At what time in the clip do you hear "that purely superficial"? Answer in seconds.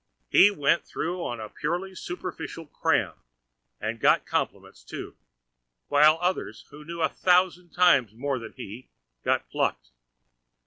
1.37-2.65